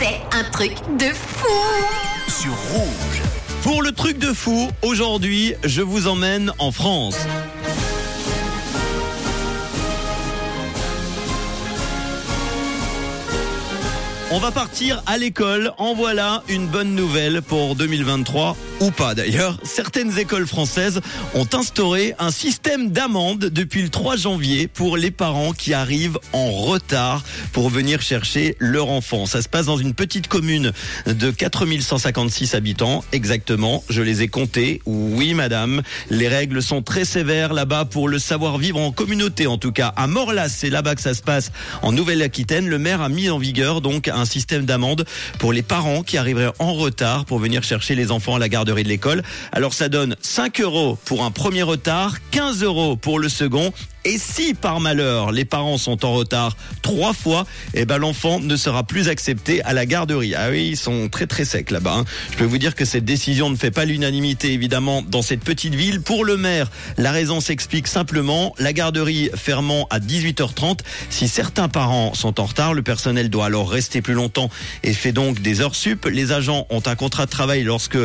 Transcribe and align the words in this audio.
C'est 0.00 0.20
un 0.36 0.42
truc 0.42 0.72
de 0.98 1.04
fou 1.14 1.46
sur 2.28 2.50
rouge. 2.50 3.22
Pour 3.62 3.80
le 3.80 3.92
truc 3.92 4.18
de 4.18 4.32
fou, 4.32 4.68
aujourd'hui, 4.82 5.54
je 5.62 5.82
vous 5.82 6.08
emmène 6.08 6.50
en 6.58 6.72
France. 6.72 7.14
On 14.32 14.40
va 14.40 14.50
partir 14.50 15.00
à 15.06 15.16
l'école. 15.16 15.72
En 15.78 15.94
voilà 15.94 16.42
une 16.48 16.66
bonne 16.66 16.96
nouvelle 16.96 17.42
pour 17.42 17.76
2023 17.76 18.56
ou 18.80 18.90
pas 18.90 19.14
d'ailleurs. 19.14 19.58
Certaines 19.62 20.18
écoles 20.18 20.46
françaises 20.46 21.00
ont 21.34 21.46
instauré 21.52 22.14
un 22.18 22.30
système 22.30 22.90
d'amende 22.90 23.46
depuis 23.46 23.82
le 23.82 23.88
3 23.88 24.16
janvier 24.16 24.66
pour 24.68 24.96
les 24.96 25.10
parents 25.10 25.52
qui 25.52 25.74
arrivent 25.74 26.18
en 26.32 26.50
retard 26.50 27.22
pour 27.52 27.70
venir 27.70 28.02
chercher 28.02 28.56
leur 28.58 28.88
enfant. 28.88 29.26
Ça 29.26 29.42
se 29.42 29.48
passe 29.48 29.66
dans 29.66 29.76
une 29.76 29.94
petite 29.94 30.28
commune 30.28 30.72
de 31.06 31.30
4156 31.30 32.54
habitants 32.54 33.04
exactement. 33.12 33.84
Je 33.88 34.02
les 34.02 34.22
ai 34.22 34.28
comptés. 34.28 34.80
Oui 34.86 35.34
madame, 35.34 35.82
les 36.08 36.28
règles 36.28 36.62
sont 36.62 36.82
très 36.82 37.04
sévères 37.04 37.52
là-bas 37.52 37.84
pour 37.84 38.08
le 38.08 38.18
savoir-vivre 38.18 38.78
en 38.78 38.92
communauté 38.92 39.46
en 39.46 39.58
tout 39.58 39.72
cas. 39.72 39.92
À 39.96 40.06
Morlas, 40.06 40.48
c'est 40.48 40.70
là-bas 40.70 40.94
que 40.94 41.02
ça 41.02 41.14
se 41.14 41.22
passe 41.22 41.52
en 41.82 41.92
Nouvelle-Aquitaine. 41.92 42.68
Le 42.68 42.78
maire 42.78 43.02
a 43.02 43.08
mis 43.08 43.30
en 43.30 43.38
vigueur 43.38 43.80
donc 43.80 44.08
un 44.08 44.24
système 44.24 44.64
d'amende 44.64 45.04
pour 45.38 45.52
les 45.52 45.62
parents 45.62 46.02
qui 46.02 46.16
arriveraient 46.16 46.52
en 46.58 46.74
retard 46.74 47.24
pour 47.24 47.38
venir 47.38 47.62
chercher 47.62 47.94
les 47.94 48.10
enfants 48.10 48.36
à 48.36 48.38
la 48.38 48.48
de 48.70 48.88
l'école. 48.88 49.22
Alors 49.52 49.74
ça 49.74 49.88
donne 49.88 50.16
5 50.20 50.60
euros 50.60 50.98
pour 51.04 51.24
un 51.24 51.30
premier 51.30 51.62
retard, 51.62 52.16
15 52.30 52.62
euros 52.62 52.96
pour 52.96 53.18
le 53.18 53.28
second. 53.28 53.72
Et 54.06 54.16
si 54.16 54.54
par 54.54 54.80
malheur 54.80 55.30
les 55.30 55.44
parents 55.44 55.76
sont 55.76 56.06
en 56.06 56.14
retard 56.14 56.56
trois 56.80 57.12
fois, 57.12 57.46
eh 57.74 57.84
ben 57.84 57.98
l'enfant 57.98 58.40
ne 58.40 58.56
sera 58.56 58.82
plus 58.82 59.08
accepté 59.08 59.62
à 59.64 59.74
la 59.74 59.84
garderie. 59.84 60.34
Ah 60.34 60.48
oui, 60.50 60.68
ils 60.70 60.76
sont 60.78 61.10
très 61.10 61.26
très 61.26 61.44
secs 61.44 61.70
là-bas. 61.70 61.96
hein. 61.98 62.04
Je 62.32 62.38
peux 62.38 62.46
vous 62.46 62.56
dire 62.56 62.74
que 62.74 62.86
cette 62.86 63.04
décision 63.04 63.50
ne 63.50 63.56
fait 63.56 63.70
pas 63.70 63.84
l'unanimité 63.84 64.54
évidemment 64.54 65.02
dans 65.02 65.20
cette 65.20 65.40
petite 65.44 65.74
ville. 65.74 66.00
Pour 66.00 66.24
le 66.24 66.38
maire, 66.38 66.70
la 66.96 67.12
raison 67.12 67.42
s'explique 67.42 67.86
simplement. 67.86 68.54
La 68.58 68.72
garderie 68.72 69.28
fermant 69.34 69.86
à 69.90 69.98
18h30. 70.00 70.78
Si 71.10 71.28
certains 71.28 71.68
parents 71.68 72.14
sont 72.14 72.40
en 72.40 72.44
retard, 72.46 72.72
le 72.72 72.82
personnel 72.82 73.28
doit 73.28 73.46
alors 73.46 73.70
rester 73.70 74.00
plus 74.00 74.14
longtemps 74.14 74.48
et 74.82 74.94
fait 74.94 75.12
donc 75.12 75.42
des 75.42 75.60
heures 75.60 75.74
sup. 75.74 76.06
Les 76.06 76.32
agents 76.32 76.66
ont 76.70 76.82
un 76.86 76.94
contrat 76.94 77.26
de 77.26 77.30
travail 77.30 77.64
lorsque 77.64 77.98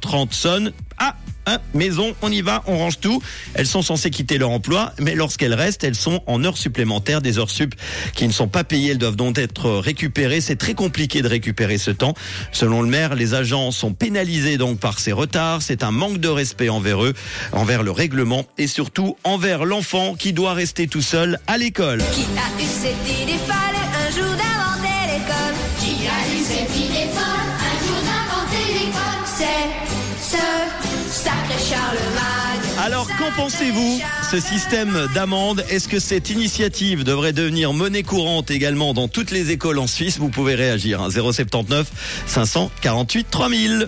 18h30 0.00 0.32
sonne. 0.32 0.72
Ah 0.98 1.16
Hein, 1.46 1.58
maison, 1.74 2.14
on 2.22 2.32
y 2.32 2.40
va, 2.40 2.62
on 2.66 2.78
range 2.78 3.00
tout. 3.00 3.22
Elles 3.52 3.66
sont 3.66 3.82
censées 3.82 4.08
quitter 4.10 4.38
leur 4.38 4.50
emploi, 4.50 4.92
mais 4.98 5.14
lorsqu'elles 5.14 5.52
restent, 5.52 5.84
elles 5.84 5.94
sont 5.94 6.22
en 6.26 6.42
heures 6.42 6.56
supplémentaires, 6.56 7.20
des 7.20 7.38
heures 7.38 7.50
sup 7.50 7.74
qui 8.14 8.26
ne 8.26 8.32
sont 8.32 8.48
pas 8.48 8.64
payées, 8.64 8.92
elles 8.92 8.98
doivent 8.98 9.16
donc 9.16 9.38
être 9.38 9.70
récupérées. 9.70 10.40
C'est 10.40 10.56
très 10.56 10.72
compliqué 10.72 11.20
de 11.20 11.28
récupérer 11.28 11.76
ce 11.76 11.90
temps. 11.90 12.14
Selon 12.52 12.80
le 12.80 12.88
maire, 12.88 13.14
les 13.14 13.34
agents 13.34 13.72
sont 13.72 13.92
pénalisés 13.92 14.56
donc 14.56 14.78
par 14.78 14.98
ces 14.98 15.12
retards. 15.12 15.60
C'est 15.60 15.82
un 15.82 15.90
manque 15.90 16.18
de 16.18 16.28
respect 16.28 16.70
envers 16.70 17.04
eux, 17.04 17.12
envers 17.52 17.82
le 17.82 17.90
règlement 17.90 18.46
et 18.56 18.66
surtout 18.66 19.18
envers 19.24 19.66
l'enfant 19.66 20.14
qui 20.14 20.32
doit 20.32 20.54
rester 20.54 20.86
tout 20.86 21.02
seul 21.02 21.38
à 21.46 21.58
l'école. 21.58 22.00
Sacré 31.10 31.54
Charlemagne. 31.58 32.84
Alors 32.84 33.06
qu'en 33.18 33.30
pensez-vous 33.36 34.00
Ce 34.30 34.40
système 34.40 35.08
d'amende, 35.14 35.64
est-ce 35.70 35.88
que 35.88 35.98
cette 36.00 36.28
initiative 36.30 37.04
devrait 37.04 37.32
devenir 37.32 37.72
monnaie 37.72 38.02
courante 38.02 38.50
également 38.50 38.94
dans 38.94 39.08
toutes 39.08 39.30
les 39.30 39.50
écoles 39.50 39.78
en 39.78 39.86
Suisse? 39.86 40.18
Vous 40.18 40.28
pouvez 40.28 40.54
réagir. 40.54 41.00
hein, 41.00 41.08
079 41.10 41.86
548 42.26 43.26
3000. 43.30 43.82